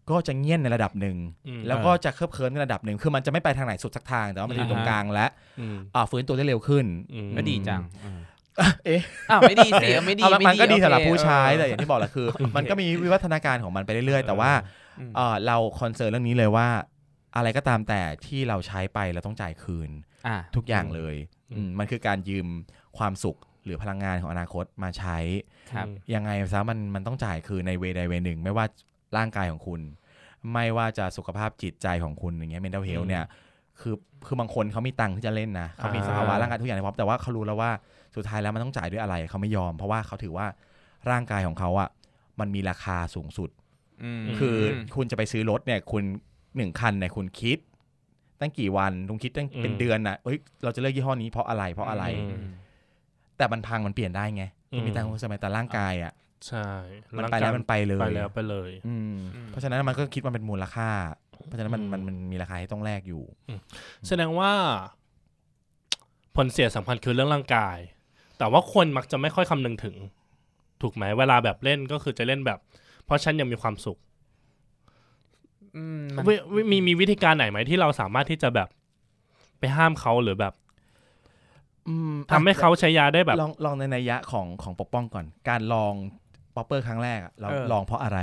[0.10, 5.28] ก็จะเงียนในระดับหนึ่งอืมแล้วก็จะเคลิบเคลิ้มในระดับหนึ่งคือมันจะไม่ไปทางไหนสุดสักทาง แต่ว่ามันจะอยู่ตรงอ่าฮะกลางและ
[5.60, 8.20] อืมอ่าฟื้นตัวได้เร็วขึ้นอืมก็ดีจังอืม
[8.86, 14.52] เอ๊ะอ้าวไม่ดีสิไม่ดีเอามันไมันก็ดีโอเคสำหรับผู้ใช้เออแต่อย่างที่บอกแหละคือ มันก็มีวิวัฒนาการของมันไปเรื่อยๆ แต่ว่า
[15.00, 16.68] อืมเอ่อเราคอนเซิร์นเรื่องนี้เลยว่า
[17.36, 19.90] อะไรก็ตามแต่ที่เราใช้ไปเราต้องจ่ายคืน
[20.28, 21.16] อ่าทุกอย่างเลย
[21.52, 22.48] อืมอืมมันคือการยืม
[22.98, 25.18] ความสุขหรือพลังงานของอนาคตมาใช้
[25.72, 28.66] ครับยังไงซะมันมันต้องจ่ายคือในเวใดเวหนึ่ง ไม่ว่า
[29.18, 29.82] ร่างกายของคุณ
[30.54, 33.24] ไม่ว่าจะสุขภาพจิตใจของคุณอย่างเงี้ย mental health เนี่ย
[33.80, 33.96] คือ
[34.28, 37.72] คือบางคนเขามีตังค์ที่จะเล่นนะเขามีอ่าสภาวะร่างกายทุกอย่างในพร้อมแต่ว่าเขารู้แล้วว่า
[38.16, 40.48] สุดท้ายแล้วมันต้องจ่ายด้วยอะไรเขาไม่ยอม เพราะว่าเขาถือว่า
[41.12, 41.90] ร่างกายของเขาอะ
[42.40, 43.50] มันมีราคาสูงสุด
[44.04, 44.58] อืมคือ
[44.96, 46.04] คุณจะไปซื้อรถเนี่ย คุณ
[46.56, 47.58] หนึ่งคันเนี่ยคุณคิด
[48.42, 52.46] ตั้งกี่วันคุณคิดตั้งเป็นอืมเดือนน่ะเอ้ยเราจะเลือกยี่ห้อนี้เพราะอะไรเพราะอะไรอืม
[53.38, 54.44] แต่มันพังมันเปลี่ยนได้ไง
[54.74, 56.14] อืมมีตังค์สมัยแต่ร่างกายอะ
[56.48, 56.68] ใช่
[57.18, 60.90] มันไปแล้วมันไปเลยไปแล้วไปเลยอืมอืมเพราะฉะนั้นมันก็คิดว่าเป็นมูลค่า
[61.48, 63.24] เพราะฉะนั้นมันอืมมันมันมีราคาที่ต้องแลกอยู่
[64.08, 64.52] แสดงว่า
[66.36, 67.78] ผลเสียสำคัญคือเรื่องร่างกาย
[68.38, 69.96] แต่ว่าคนมักจะไม่ค่อยคำนึงถึง
[70.82, 72.60] ถูกไหมเวลาแบบเล่นก็คือจะเล่นแบบ
[73.06, 73.98] เพราะฉันยังมีความสุข
[75.78, 78.70] อืมมันวิวิมีมีวิธีการไหนไหมที่เราสามารถที่จะแบบ
[79.60, 80.54] ไปห้ามเขาหรือแบบ
[81.88, 85.94] อืมทำให้เขาใช้ยาได้แบบ ลองลองในนัยยะของของปกป้องก่อน การลอง
[86.56, 88.20] popper ครั้งแรกอะเราเออ ลองเพราะอะไร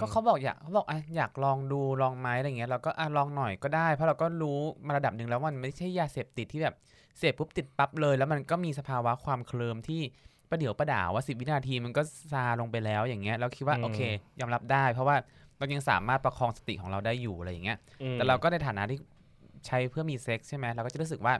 [0.00, 6.74] ก็เขาบอกอยากเขาบอกอะอยากลองดูลองไหมอะไรเงี้ยเราก็อะลองหน่อยก็ได้ เพราะเราก็รู้มาระดับหนึ่งแล้วว่ามันไม่ใช่ยาเสพติดที่แบบ
[7.18, 10.00] เสพปุ๊บติดปั๊บเลย แล้วมันก็มีสภาวะความเคลิมที่
[10.50, 14.00] ประเดี๋ยวประดาวว่าสิบวินาทีมันก็ซาลงไปแล้วอย่างเงี้ยเราคิดว่าอืม โอเค
[14.40, 15.16] ยอมรับได้ เพราะว่า
[15.58, 18.98] เรายังสามารถประคองสติของเราได้อยู่อะไรอย่างเงี้ยอืมแต่เราก็ในฐานะที่
[19.66, 21.34] ใช้เพื่อมีเซ็กซ์ใช่ไหมเราก็จะรู้สึกว่า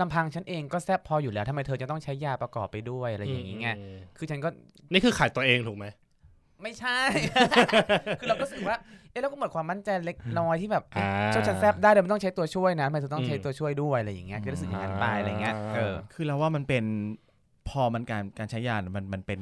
[0.00, 4.48] ลำพังฉันเองก็แซบพออยู่แล้วทำไมเธอจะต้องใช้ยาประกอบไปด้วยอะไรอย่างงี้ไงมคือฉันก็
[4.92, 5.86] นี่คือขายตัวเองถูกไหม
[6.62, 6.98] ไม่ใช่
[8.20, 8.76] คือเราก็รู้สึกว่า
[9.10, 16.84] เอ๊ะเราก็หมดความมั่นใจเล็กน้อยที่แบบอ่าช่วยฉันแซบได้เดี๋ยวมันต้องใช้ตัวช่วยนะทำไมเธอต้องใช้อืมตัวช่วยด้วยอะไรอย่างเงี้ยก็รู้สึกอย่างนั้นไปอะไรเงี้ยเออคือเราว่ามันเป็น
[17.68, 19.40] พอมันการการใช้ยามันมันเป็น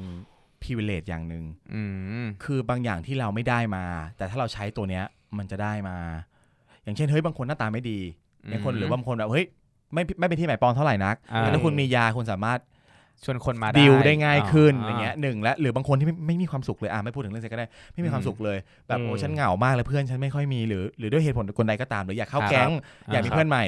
[0.63, 1.81] privilege อย่างหนึ่งอื
[2.23, 3.85] มคือบางอย่างที่เราไม่ได้มา
[4.17, 5.03] แต่ถ้าเราใช้ตัวเนี้ย
[5.37, 5.97] มันจะได้มา
[6.83, 7.99] อย่างเช่นเฮ้ยบางคนหน้าตาไม่ดี
[8.45, 9.45] อืมบางคนหรือบางคนแบบเฮ้ย
[9.93, 12.59] ไม่ไม่เป็นที่หมายปองเท่าไหร่นักอ่าแต่ถ้าคุณมียาคุณสามารถ
[13.25, 22.71] ชวนคนมาได้ดีลได้ง่ายขึ้นอ๋อออย่างเงี้ยหนึ่งและหรือบางคนที่ไม่ไม่มีความสุขเลยอะไม่พูดถึงเรื่องเซ็กก็ได้ไม่มีความสุขเลย แบบโอ้ฉันเหงามากเลยเพื่อนฉันไม่ค่อยมีหรือหรือด้วยเหตุผลคนใดก็ตาม หรืออยากเข้าแก๊ง
[23.11, 23.65] อยากมีเพื่อนใหม่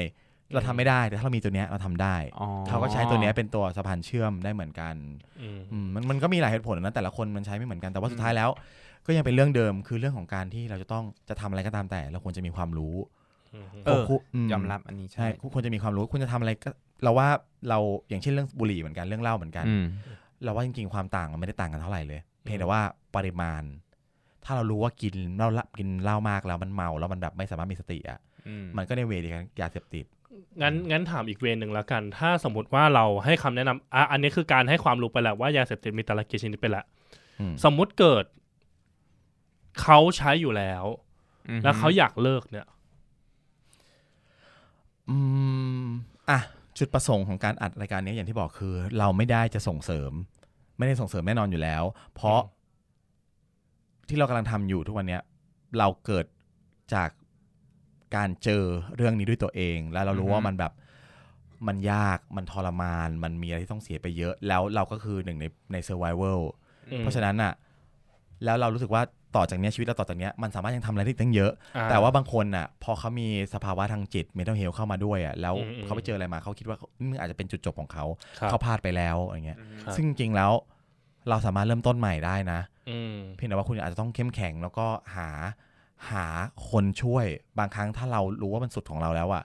[0.52, 4.94] เราทำไม่ได้แต่ถ้าเรามีตัวเนี้ยเราทำได้อ๋อเขาก็ใช้ตัวเนี้ยเป็นตัวสะพานเชื่อมได้เหมือนกัน
[5.40, 8.50] อืมอืมมันมันก็มีหลายเหตุผลนะแต่ละคนมันใช้ไม่เหมือนกันแต่ว่าสุดท้ายแล้ว
[9.06, 13.17] ก็ยังเป็นเรื่องเดิมคือเรื่องของการที่เราจะต้องจะทำอะไรก็ตามแต่ เราควรจะมีความรู้อืม
[13.86, 16.70] เออควบมยอมรับอันนี้ใช่ใช่ควรจะมีความรู้คุณจะทำอะไรก็
[17.02, 17.28] เราว่า
[17.68, 19.84] เราอย่างเช่นเรื่องบุหรี่เหมือนกันเรื่องเหล้าเหมือนกันอืม
[20.44, 22.80] เราว่าจริงๆความต่างมันไม่ได้ต่างกันเท่าไหร่เลย เพียงแต่ว่า
[23.16, 23.62] ปริมาณ
[24.44, 30.04] ถ้าเรารู้ว่ากินเหล้าละกินเหล้ามากแล้วมันเมาแล้วมันแบบไม่สามารถมีสติอะอืมมันก็ในเวเดียวกันยาเสพติด
[30.62, 36.84] งั้นงั้นถามอีกเวรหนึ่งแล้วกัน ถ้าสมมติว่าเราให้คำแนะนำอะอันนี้คือการให้ความรู้ไปแล้วว่ายาเสพติดมีแต่ละกี่ชนิดไปแล้ว
[37.40, 38.24] อืมสมมุติเกิด
[39.82, 40.84] เขาใช้อยู่แล้ว
[41.48, 42.66] อืมแล้วเขาอยากเลิกเนี่ย
[45.10, 45.18] อื
[45.82, 45.84] ม
[46.30, 46.38] อะ
[46.78, 50.12] จุดประสงค์ของการอัดรายการนี้อย่างที่บอกคือ เราไม่ได้จะส่งเสริม
[50.78, 51.82] ไม่ได้ส่งเสริมแน่นอนอยู่แล้ว
[52.14, 52.40] เพราะ
[54.08, 55.22] ที่เรากำลังทำอยู่ทุกวันเนี้ย
[55.78, 56.26] เราเกิด
[56.94, 57.10] จาก
[58.16, 58.64] การเจอ
[58.96, 60.72] เรื่องนี้ด้วยตัวเอง แล้วเรารู้ว่ามันแบบ
[61.68, 66.40] มันยากมันทรมาน มันมีอะไรที่ต้องเสียไปเยอะ แล้วเราก็คือหนึ่งในใน survival
[66.90, 67.52] อืมเพราะฉะนั้นอะ
[68.44, 69.02] แล้วเรารู้สึกว่า
[69.36, 78.04] ต่อจากเนี้ยชีวิตเราต่อจากเนี้ยมันสามารถยังทำอะไรได้อีกตั้งเยอะอ่แต่ว่าบางคนอะพอเขามีสภาวะทางจิต mental health เข้ามาด้วยอะแล้วอืมอืมเขาไปเจออะไรมาเขาคิดว่านี่อาจจะเป็นจุดจบของเขา
[78.38, 80.52] ครับเขาพลาดไปแล้วอย่างเงี้ยครับซึ่งจริงๆแล้ว
[81.28, 82.60] เราสามารถเริ่มต้นใหม่ได้นะ
[82.90, 84.86] อืมเพียงแต่ว่าคุณอาจจะต้องเข้มแข็งแล้วก็
[85.16, 85.28] หา
[86.10, 86.24] หา
[86.70, 87.26] คนช่วย
[87.58, 89.44] บางครั้งถ้าเรารู้ว่ามันสุดของเราแล้วอะ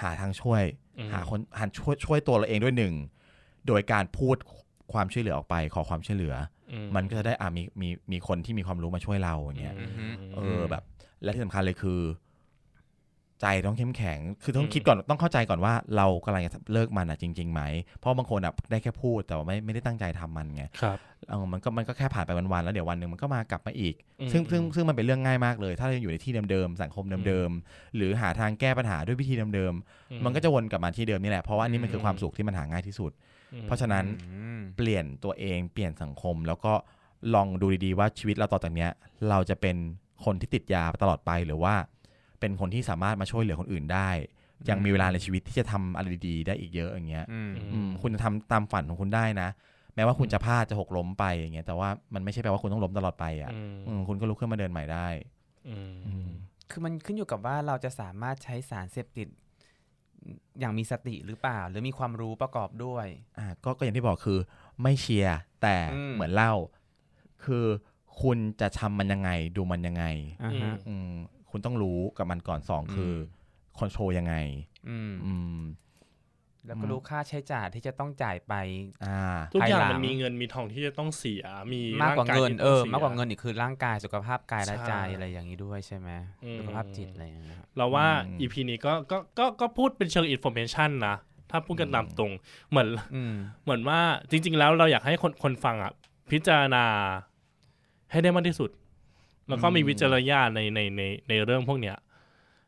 [0.00, 0.62] หาทางช่วย
[0.98, 2.94] อืมหาคนหาช่วยช่วยตัวเราเองด้วยหนึ่ง
[3.66, 4.36] โดยการพูด
[4.92, 6.55] ความช่วยเหลือออกไป ขอความช่วยเหลืออือ
[6.96, 10.82] มันก็จะได้อ่ามีมีมีคนที่มีความรู้มาช่วยเราอย่างเงี้ยอืมเออแบบ
[11.22, 12.00] และที่สำคัญเลยคือ
[13.42, 17.62] ใจต้องเข้มแข็ง คือต้องคิดก่อนต้องเข้าใจก่อนว่าเรากำลังจะเลิกมันอะจริงๆไหม
[17.98, 20.98] เพราะบางคนอะได้แค่พูดแต่ว่าไม่ไม่ได้ตั้งใจทำมันไงครับ
[21.28, 36.72] เออมันก็มันก็แค่ผ่านไปวันๆแล้วเดี๋ยววันหนึ่งมันก็มากลับมาอีกอืมซึ่งซึ่งซึ่งมันเป็นเรื่องง่ายมากเลย ถ้าเราอยู่ในที่เดิมๆสังคมเดิมๆหรือหาทางแก้ปัญหาด้วยวิธีเดิมๆมันก็จะวนกลับมาที่เดิมนี่แหละเพราะว่านี่มันคือความสุขที่มันหาง่ายที่สุดอืม เพราะฉะนั้นอืมเปลี่ยนตัวเองเปลี่ยนสังคม แล้วก็
[37.34, 38.90] ลองดูดีๆว่าชีวิตเราต่อจากเนี้ย
[39.28, 39.76] เราจะเป็น
[40.24, 41.74] คนที่ติดยาตลอดไปหรือว่า
[42.40, 44.10] เป็นคนที่สามารถมาช่วยเหลือคนอื่นได้
[44.70, 49.48] ยังมีเวลาในชีวิตที่จะทำอะไรดีๆได้อีกเยอะอย่างเงี้ยอืมอืมคุณจะทำตามฝันของคุณได้นะ
[49.94, 55.08] แม้ว่าคุณจะพลาดจะหกล้มไปอย่างเงี้ยแต่ว่ามันไม่ใช่แปลว่าคุณต้องล้มตลอดไปอะอืมอืมคุณก็ลุกขึ้นมาเดินใหม่ได้
[55.68, 56.28] อืมอืม
[56.70, 59.28] คือมันขึ้นอยู่กับว่าเราจะสามารถใช้สารเสพติด
[60.60, 63.06] อย่างมีสติหรือเปล่า หรือมีความรู้ประกอบด้วย
[63.38, 64.38] อ่าก็ก็อย่างที่บอกคือ
[64.82, 66.52] ไม่เชียร์แต่อืมเหมือนเล่า
[67.44, 67.64] คือ
[68.22, 70.04] คุณจะทำมันยังไงดูมันยังไง
[70.44, 71.10] อ่าฮะอืม
[71.50, 73.12] คุณต้องรู้กับมันก่อนสองคือ
[73.78, 74.34] คอนโทรลยังไง
[74.88, 75.58] อืมอืม
[76.66, 78.54] แล้วก็รู้ค่าใช้จ่ายที่จะต้องจ่ายไป
[79.04, 86.08] อ่าทุกอย่างภายหลังมันมีเงินมีทองที่จะต้องเสียมีมากกว่าร่เงินที่เอต้อสียมากกว่าเงินอีกคือร่างกายสุขภาพกายและใช่ใจอะไรอย่างนี้ด้วยใช่ไหม
[86.44, 91.16] อืมสุขภาพจิตอะไรอย่างเงี้ยเราว่าอืมอีพีนี้ก็ก็ก็ก็พพูดเป็นเชิง information นะ
[91.50, 92.32] ถ้าพูดกันตามตรง
[92.70, 94.00] เหมือนอืมเหมือนว่า
[94.30, 95.92] จริง ๆ แล้วเราอยากให้คนคนฟังอะ
[96.30, 96.84] พิจารณา
[98.10, 98.70] ให้ได้มากที่สุด
[99.48, 101.96] แล้วก็มีวิจารณญาณในในในในเรื่องพวกเนี้ย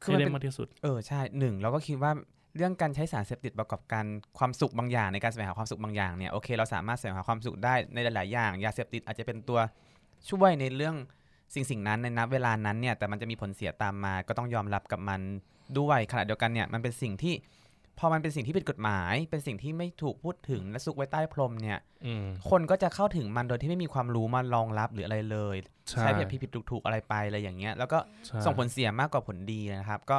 [0.03, 2.13] คือให้มันได้เป็นมากที่สุด เออใช่หนึ่งเราก็คิดว่า
[2.59, 4.05] เรื่องการใช้สารเสพติดประกอบกัน
[4.39, 9.59] ความสุขบางอย่างในการแสวงหาความสุขบางอย่างเนี่ยโอเคเราสามารถแสวงหาความสุขได้ในหลาย ๆ อย่างยาเสพติดอาจจะเป็นตัว
[10.31, 10.97] ช่วยในเรื่อง
[11.55, 15.21] สิ่งสิ่งนั้นในนับเวลานั้นเนี่ยแต่มันจะมีผลเสียตามมาก็ต้องยอมรับกับมัน
[15.79, 17.35] ด้วยขณะเดียวกันเนี่ยมันเป็นสิ่งที่
[17.99, 25.57] พอมันเป็นสิ่งที่ผิดกฎหมาย เป็นสิ่งที่ไม่ถูกพูดถึงและซุกไว้ใต้พรมเนี่ยอืมคนก็จะเข้าถึงมันโดยที่ไม่มีความรู้มารองรับหรืออะไรเลย
[25.89, 30.19] ใช่ใช้แบบผิดๆถูกๆอะไรไปอะไรอย่างเงี้ย แล้วก็ใช่ส่งผลเสียมากกว่าผลดีนะครับ ก็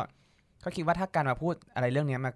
[0.64, 2.32] ก็คิดว่าถ้าการมาพูดอะไรเรื่องเนี้ยมา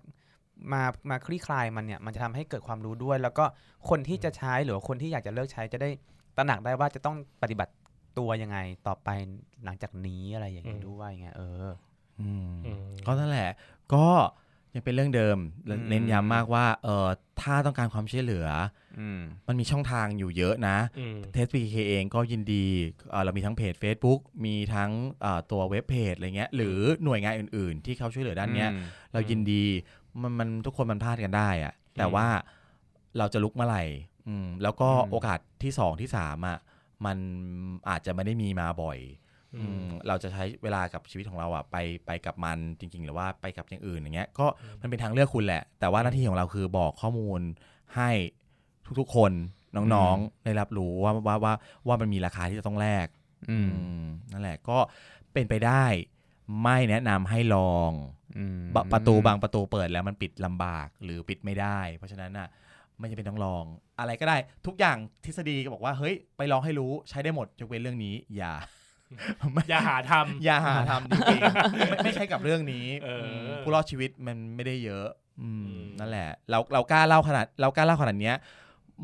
[0.73, 3.45] มามาคลี่คลายมันเนี่ยมันจะทำให้เกิดความรู้ด้วย แล้วก็
[3.89, 5.89] คนที่จะใช้หรือว่าคนที่อยากจะเลิกใช้จะได้
[6.37, 7.73] ตระหนักได้ว่าจะต้องปฏิบัติ
[8.17, 8.57] ตัวยังไง
[8.87, 9.09] ต่อไป
[9.65, 11.67] หลังจากนี้อะไรอย่างนี้ด้วยไงเออ
[12.21, 13.51] อืมอืมก็นั่นแหละ
[13.93, 14.05] ก็
[14.73, 17.07] ยังเป็นเรื่องเดิมอืมเน้นย้ำมากว่าเออ
[17.41, 18.47] ถ้าต้องการความช่วยเหลือ
[18.99, 22.65] อืมมันมีช่องทางอยู่เยอะนะอืมเทสพีเคเองก็ยินดี
[23.11, 28.83] เอ่อเรามีทั้งเพจ Facebook มีทั้งเอ่อตัวเว็บเพจอะไรเงี้ยหรือหน่วยงานอื่น ๆ ที่เขาช่วยเหลือด้านเนี้ยอืม
[29.13, 29.63] เรายินดี
[30.21, 32.27] มันมันทุกคนมันพลาดกันได้อะแต่ว่า
[33.17, 33.83] เราจะลุกเมื่อไหร่
[34.27, 36.57] อืมแล้วก็อืมโอกาสที่สองที่สามอะ
[37.05, 37.17] มัน
[37.89, 39.22] อาจจะไม่ได้มีมาบ่อยอือืมม
[40.07, 44.45] เราจะใช้เวลากับชีวิตของเราอะไปไปกับมันจริง ๆ หรือว่าไปกับอย่างอื่นอย่างเงี้ยก็
[44.81, 47.41] มันเป็นทางเลือกคุณแหละ แต่ว่าหน้าที่ของเราคือบอกข้อมูล
[47.95, 48.09] ให้
[48.99, 49.31] ทุกๆคน
[49.75, 51.53] น้องๆได้รับรู้ว่าว่าว่า
[51.87, 53.07] ว่ามันมีราคาที่จะต้องแลก
[53.49, 54.77] อืมอืมนั่นแหละก็
[55.33, 55.85] เป็นไปได้
[56.63, 57.91] ไม่แนะนำให้ลอง
[58.37, 62.47] อืมบประตูบางประตูเปิดแล้วมันปิดลำบากหรือปิดไม่ได้ เพราะฉะนั้นน่ะ
[62.99, 63.63] ไม่จำเป็นต้องลอง
[63.99, 68.53] อะไรก็ได้ ทุกอย่างทฤษฎีก็บอกว่าเฮ้ยไปลองให้รู้ใช้ได้หมดยกเว้นเรื่องนี้อย่า
[69.69, 70.13] อย่าหาท
[70.45, 75.07] อย่าหาทำจริงๆไม่ไม่ใช่กับเรื่องนี้เอออืมผู้รอดชีวิตมันไม่ได้เยอะ
[75.41, 78.35] อืมอืมนั่นแหละ เราเรากล้าเล่าขนาดเรากล้าเล่าขนาดเนี้ย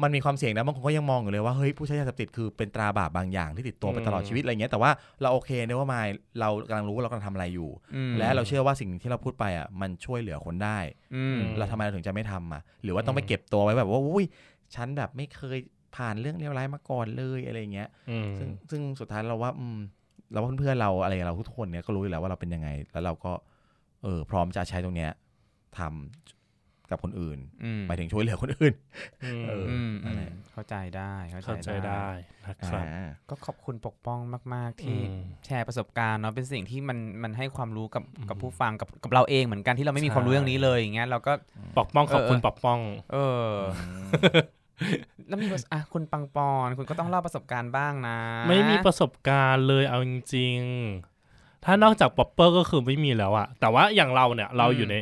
[0.04, 4.92] มันมีความเสี่ยงนะบางคนก็ยังมองอยู่เลยว่าเฮ้ยผู้ใช้ยาเสพติดคือเป็นตราบาปบางอย่างที่ติดตัวไปตลอดชีวิตอะไรเงี้ยแต่ว่า
[5.22, 6.02] เราโอเคเนอะว่าไม่
[6.40, 10.80] เรากำลังรู้ว่าเรากำลังทำอะไรอยู่อืมและเราเชื่อว่าสิ่งที่เราพูดไปอะมันช่วยเหลือคนได้
[11.16, 14.26] อืมเราทำไมเราถึงจะไม่ทำอะหรือว่าต้องไปเก็บตัวไว้แบบว่าอุ้ย
[14.76, 15.58] ฉันแบบไม่เคย
[15.96, 19.80] ผ่านเรื่องเลวร้ายมาก่อนเลยอะไรเงี้ยำอืมซึ่งซึ่งสุดท้ายเราว่าอืม
[20.32, 23.32] เราว่าเพื่อนๆเราอะไรเราทุกคนเนี่ยก็รู้อยู่แล้วว่าเราเป็นยังไง แล้วเราก็
[24.04, 25.12] เออพร้อมจะใช้ตรงเนี้ย
[25.78, 28.74] ทำกับคนอื่นอืมหมายถึงช่วยเหลือคนอื่น
[29.24, 32.08] อืมเอออืมนั่นแหละเข้าใจได้เข้าเข้าใจใจได้ได้
[32.48, 34.20] นะครับอ่าก็ขอบคุณปกป้อง
[34.54, 35.06] มากๆอืที่ม
[35.46, 41.34] แชร์ประสบการณ์เนาะเป็นสิ่งที่มันมันให้ความรู้กับอืมกับผู้ฟังกับกับเราเองเหมือนกันที่เราไม่มีใช่ความรู้เรื่องนี้เลยอย่างเงี้ยเราก็
[41.80, 42.80] ปกป้องขอบคุณเออปกป้อง
[43.14, 43.48] เออ
[45.28, 54.96] แล้วมีประสอะคุณปังปอนคุณก็ต้องเล่าประสบการณ์บ้างนะ ไม่มีประสบการณ์เลยเอาจริงๆ ถ้านอกจาก popper ก็คือไม่มีแล้วอะแต่ว่าอย่างเราเนี่ย เราอยู่ใน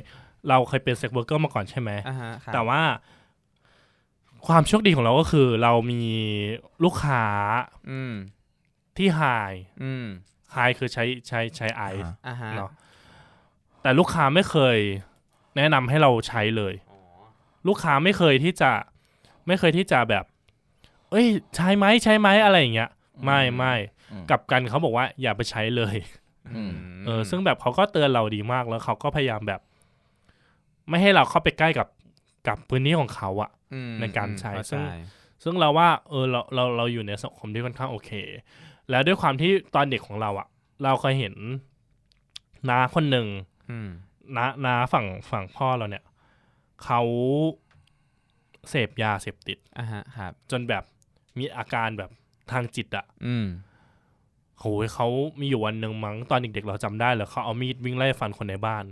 [0.50, 2.82] เราเคยเป็น sex worker มาก่อนใช่ไหมอ่าฮะครับแต่ว่า
[4.48, 6.04] ความโชคดีของเราก็คือ เรามี
[6.84, 7.26] ลูกค้า
[7.90, 8.14] อืม
[8.98, 9.22] ที่ไฮ
[9.84, 10.06] อืม
[10.54, 12.70] ไฮคือใช้ใช้ใช้ไอซ์อ่าฮะเนาะ
[13.82, 14.78] แต่ลูกค้าไม่เคย
[15.58, 16.74] แนะนำให้เราใช้เลย
[17.68, 18.72] ลูกค้าไม่เคยที่จะ
[19.48, 20.26] ไม่เคยที่จะแบบ
[21.12, 22.90] เอ้ย ใช้ไหมใช้ไหมอะไรอย่างเงี้ย
[23.26, 23.74] ไม่ไม่
[24.12, 25.96] อืมกลับกันเขาบอกว่าอย่าไปใช้เลย
[26.56, 26.72] อืม
[27.06, 29.62] เออ ซึ่งแบบเขาก็เตือนเราดีมากแล้วเขาก็พยายามแบบ
[30.90, 31.88] ไม่ให้เราเข้าไปใกล้กับ
[32.48, 34.94] กับพื้นที่ของเขาอะอืมในการใช้เข้ซึ่งใจ
[35.44, 38.12] ซึ่งเราว่า เออเราเราเราอยู่ในสังคมที่ค่อนข้างโอเค
[38.90, 40.48] แล้วด้วยความที่ตอนเด็กของเราอะ
[40.84, 41.34] เราเคยเห็น
[42.70, 43.28] น้าคนหนึ่ง
[43.72, 43.90] อืม
[44.38, 46.04] น้าน้าฝั่งฝั่งพ่อเราเนี่ย
[46.84, 47.02] เขา
[48.70, 50.84] เสพยาเสพติดอะฮะครับ จนแบบ
[51.40, 52.12] มีอาการแบบ
[52.52, 53.48] ทางจิตอะอืม
[54.60, 55.08] โหยเขา
[55.40, 58.86] มีอยู่วันหนึ่งมั้งตอนเด็กๆเราจำได้เลยเขาเอามีดวิ่งไล่ฟันคนในบ้าน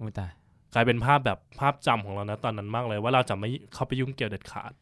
[0.00, 0.30] อุ้ยตาย
[0.74, 4.72] กลายเป็นภาพแบบภาพจำของเรานะตอนนั้นมากเลย ว่าเราจะไม่เข้าไปยุ่งเกี่ยวเด็ดขาด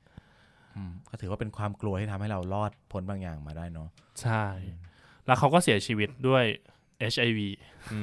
[0.75, 3.89] อืมก็ถือว่าเป็นความกลัวที่ทำให้เรารอดพ้นบางอย่างมาได้เนาะ
[4.23, 4.45] ใช่
[5.27, 6.45] แล้วเขาก็เสียชีวิตด้วย
[7.13, 7.41] HIV
[7.93, 8.01] อื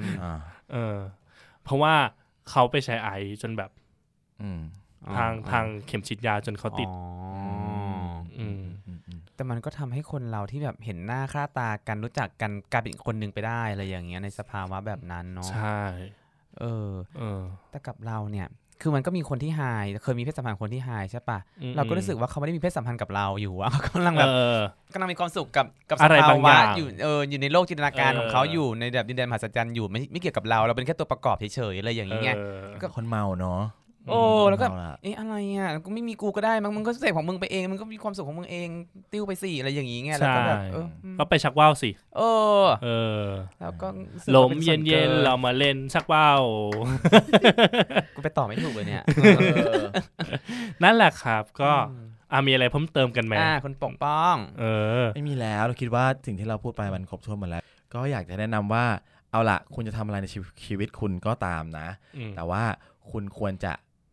[0.00, 0.32] มอ่า
[0.72, 0.96] เออ
[1.62, 1.94] เพราะว่า
[2.50, 3.70] เขาไปใช้ไอซ์จนแบบ
[4.42, 4.60] อืม
[5.16, 7.02] ทางทางเข็มฉีดยาจนเขาติดอ๋อ
[7.38, 7.44] อ
[8.38, 15.78] อืมอืมอืมแต่มันก็ทำให้คนเราที่แบบเห็นหน้าค่าตากันรู้จักกันกลายเป็นอีกคนหนึ่งไปได้อะไรอย่างเงี้ยในสภาวะแบบนั้นเนาะใช่
[16.60, 18.48] เออเออ แต่กับเราเนี่ย
[18.82, 19.60] คือมันก็มีคนที่ไฮ
[20.02, 24.58] เคยมีเพศสัมพันธ์คนที่ไฮใช่ปะอืมเราก็รู้สึกว่าเขาไม่ได้มีเพศสัมพันธ์กับเราอยู่อะเขากำลังแบบเออ
[24.94, 32.40] กำลังมีความสุขกับกับสอะไรภาบางอวะย่างอยู่เอออยู่ในโลกจินตนาการเออของเขาอยู่ในแบบดินแดนมหัศจรรย์อยู่ไม่ไม่เกี่ยวกับเราเราเป็นแค่ตัวประกอบเฉยๆอะไรอย่างเงี้ยเอ
[32.76, 33.60] อก็คนเมาเนาะ
[34.10, 38.68] โอ้แล้วก็เมาละเอ๊ะอะไรอะกูไม่มีกูก็ได้มั้งมึงก็เสพของมึงไปเองมึงก็มีความสุขของมึงเอง
[39.12, 42.22] ติ้วไปสิอะไรอย่างงี้ไงแล้วก็แบบเอออืมก็ไปชักว่าวสิเอ
[42.62, 42.88] อ เอ
[43.22, 43.26] อ
[43.60, 46.42] แล้วก็รู้สึกลว่ามป็ส่เย็วนเย็นกิๆเรามาเล่นชักว่าว
[48.14, 49.22] กูไปต่อไม่ถูกเลยเนี่ยเอ
[49.80, 49.84] อ
[50.82, 54.64] นั่นแหละครับก็อืมอะมีอะไรเพิ่มเติมกันไหมอ่าคุณปกป้อง เอ
[55.02, 57.62] อ ไม่มีแล้วเราคิดว่าสิ่งที่เราพูดไปมันครบถ้วนหมดแล้ว
[57.94, 58.84] ก็อยากจะแนะนำว่า
[59.30, 62.62] เอาละคุณจะทำอะไรในชีวิตชีวิตคุณก็ตามนะอืมแต่ว่า
[63.10, 63.72] คุณควรจะ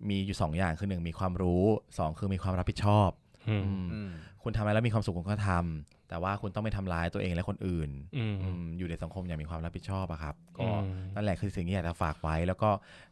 [0.10, 1.64] มีอยู่สองอย่างคือหนึ่งมีความรู้
[1.98, 3.10] สองคือมีความรับผิดชอบ
[3.50, 4.10] อืมอืมอืม
[4.44, 12.70] คุณทำอะไรแล้วมีความสุขคุณก็ทำแต่ว่าคุณต้องไม่ทำร้ายตัวเองและคนอื่นอืมอืมอยู่ในสังคมอย่างมีความรับผิดชอบอะครับ ก็อืมนั่นแหละคือสิ่งที่อยากจะฝากไว้ แล้วก็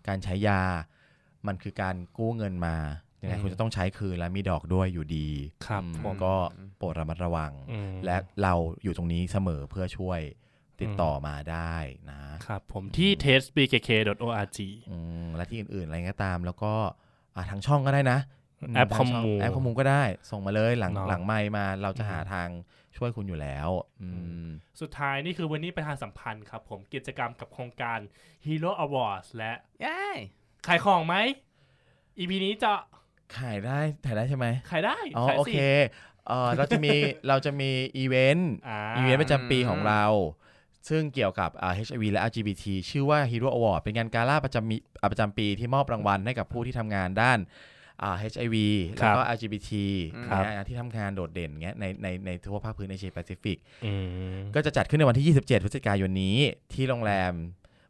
[0.08, 0.62] การใช้ยา
[1.48, 2.76] มันคือการกู้เงินมา
[3.22, 5.28] ยังไงอืมคุณจะต้องใช้คืนและมีดอกด้วยอยู่ดี
[5.68, 6.34] ครับอืมผมก็
[6.78, 10.20] โปรดระมัดระวังอืมและเราอยู่ตรงนี้เสมอเพื่อช่วย
[10.82, 11.76] ติดต่อมาได้
[12.12, 14.60] นะครับผมที่ testbkk.org
[14.92, 16.74] อืมและที่อื่นๆ อะไรก็ตาม แล้วก็
[17.36, 18.20] อะทางช่องก็ได้นะ
[18.76, 22.48] แอปทางคอมช่งมูแอปคอมมูก็ได้ ส่งมาเลยหลังเนาะหลังไมค์มาเราจะอืมหาทาง
[22.98, 23.70] ช่วยคุณอยู่แล้ว
[24.02, 24.10] อื
[24.46, 24.48] ม
[24.82, 28.00] สุดท้ายนี่คือวันนี้ประธานสัมพันธ์ครับผมกิจกรรมกับโครงการ
[28.46, 30.02] Hero Awards และเย้
[30.68, 31.16] ขายของไหม
[32.20, 32.74] EP นี้จะ
[33.38, 35.60] ขายได้ถ่ายได้ใช่ไหมขายได้อ๋อขายโอสิเค
[36.28, 36.92] เออเราจะมี
[37.28, 40.04] เราจะมีอีเวนต์อ่าอีเวนต์ประจำปีของเรา
[40.90, 47.40] ซึ่งเกี่ยวกับอ่า HIV และ LGBT ชื่อว่า Hero Award เป็นงานกาล่าประจำมีอ่าประจำปีที่มอบรางวัลให้กับผู้ที่ทำงานด้าน
[48.02, 48.56] อ่า HIV
[48.96, 49.72] แล้วก็ LGBT
[50.28, 53.94] ครับนะฮะที่ทำงานโดดเด่นเงี้ยในในในทั่วภาคพื้นเอเชียแปซิฟิกอื
[54.36, 56.38] มก็จะจัดขึ้นในวันที่ 27 พฤศจิกายนนี้
[56.74, 57.34] ที่โรงแรม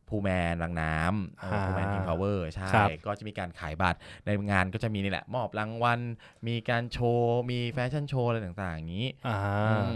[0.10, 6.00] พูลแมนรางน้ำอ่าพูลแมนคิงพาวเวอร์ใช่ครับก็จะมีการขายบัตรในงานก็จะมีนี่แหละ มอบรางวัล
[6.48, 9.38] มีการโชว์ มีแฟชั่นโชว์อะไรต่างๆ อย่างนี้อ่า
[9.72, 9.94] อืม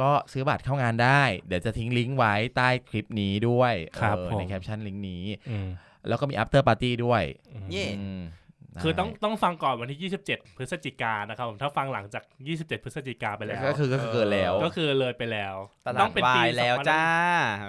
[0.00, 5.68] ก็ซื้อบัตรเข้างานได้ เดี๋ยวจะทิ้งลิงก์ไว้ใต้คลิปนี้ด้วยครับเออผมในแคปชั่นลิงก์นี้อืม
[6.08, 7.22] แล้วก็มี after party ด้วย
[7.70, 8.22] เย่อืม
[8.82, 12.22] คือต้องได้ต้องฟังก่อนวันที่ 27 พฤศจิกายนนะครับผมถ้าฟังหลังจาก
[12.54, 15.54] 27 พฤศจิกายนไปแล้ว ก็คือก็คือเกินแล้ว ก็คือเลยไปแล้ว
[15.86, 17.04] ตลาต้อดงเป็นวาปียแล้วจ้า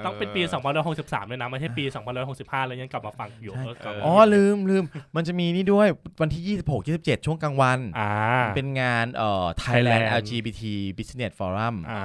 [0.05, 0.41] ต้องเป็นปี
[0.87, 1.83] 2563ด้วยนะไม่ใช่ปี
[2.25, 4.83] 2565 แล้วยังกลับมาฟังอยู่ใช่เออกลับมาอ๋อลืมลืม
[5.15, 5.87] มันจะมีนี่ด้วย
[6.21, 8.11] วันที่ 26 27 ช่วงกลางวันอ่า
[8.55, 10.61] เป็นงานเอ่อ Thailand Thailand LGBT
[10.99, 12.01] Business Forum อ่า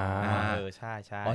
[0.54, 1.34] เออใช่ใช่อ๋อ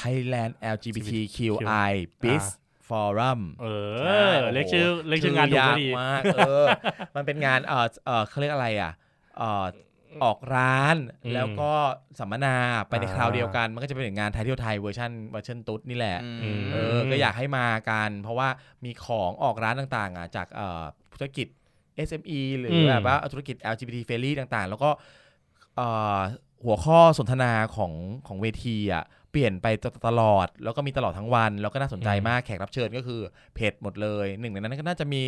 [0.00, 2.44] Thailand LGBTQI Biz
[2.88, 3.66] Forum เอ
[4.04, 6.64] ใช่อโอ้โหเรียกชื่อเรียกชื่องานถูกยากพอดีมากเออ
[7.16, 8.92] มันเป็นงานเออเออเขาเรียกอะไรอะ
[9.38, 9.66] เออ
[10.24, 11.72] ออกร้านอืมแล้วก็
[12.18, 12.56] สัมมนา
[12.88, 18.48] ไปในอ่าคราวเดียวกัน มันก็จะเป็นงานไทยเที่ยวไทยเวอร์ชันเวอร์ชันตุ๊ดนี่แหละอืมเออก็อยากให้มากัน เพราะว่า
[18.84, 21.46] มีของออกร้านต่างๆอะจากเอ่อธุรกิจ
[22.08, 24.90] SME หรืออมแบบว่าธุรกิจ LGBT friendly ต่างๆ แล้วก็
[25.76, 26.18] เอ่อ
[26.64, 27.92] หัวข้อสนทนาของ
[28.26, 29.66] ของเวทีอะเปลี่ยนไป
[30.08, 33.20] ตลอด แล้วก็มีตลอดทั้งวัน แล้วก็น่าสนใจมากแขกรับเชิญก็คือ
[33.54, 35.22] เพจหมดเลยหนึ่งในนั้นก็น่าจะมี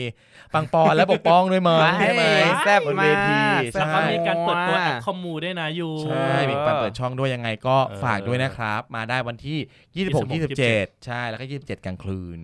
[0.55, 2.25] ปังปอนและปกป้องด้วยมั้งว้ายใช่ไหม
[2.65, 10.33] แซ่บบนเวทีมากแซ่บแล้วก็ใช่มีการเปิดตัวแอปคอมมูด้วยนะอยู่ใช่มีการเปิดช่องด้วยยังไงก็เออฝากด้วยนะครับ มาได้วันที่ 26
[10.65, 12.41] 27 ใช่แล้วก็ 27 กลางคืน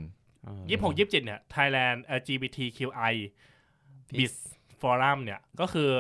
[0.69, 3.15] ยี่สิบหกยี่สิบเจ็ดเนี่ย Thailand LGBTQI
[4.19, 4.35] Biz
[4.81, 5.91] Forum เนี่ยก็คือ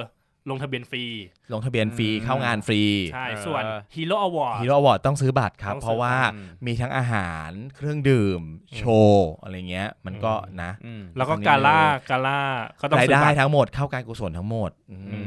[0.50, 1.04] ลงทะเบียนฟรี
[1.52, 3.62] ลงทะเบียนฟรีอืมเข้างานฟรี ใช่เออส่วน
[3.94, 8.40] Hero Award ฮีโร่อวอร์ดต้องซื้อบัตรครับต้องซื้อเพราะว่าอืมมีทั้งอาหารเครื่องดื่ม
[8.76, 11.78] โชว์อะไรเงี้ย มันก็อืมนะอืมแล้วก็ฟังนิดนึงกาล่า
[12.10, 12.40] กาล่า
[12.80, 15.20] ก็ต้องรายซื้อได้บัตรทั้งหมดเข้าการกุศลทั้งหมดอืมอือื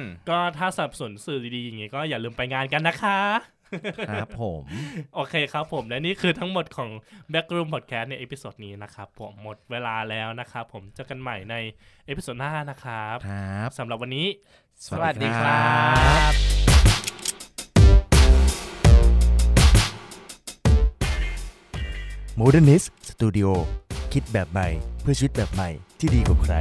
[0.00, 3.18] มก็ถ้าสนับสนุนสื่อดีๆอย่างงี้ก็อย่าลืมไปงานกันนะคะ
[4.08, 4.62] ครับผม
[5.14, 6.90] โอเคครับผม และนี่คือทั้งหมดของ
[7.32, 11.54] Backroom Podcast ใน episode นี้นะครับผมหมดเวลาแล้วนะครับผมเจอกันใหม่ใน
[12.06, 14.26] episode หน้านะครับครับสำหรับวันนี้
[14.86, 15.64] สวัสดีครั
[16.30, 16.34] บบ
[22.40, 23.48] Modernist Studio
[24.12, 24.68] คิดแบบใหม่
[25.02, 26.54] เพื่อชีวิตแบบใหม่ที่ดีกว่าใคร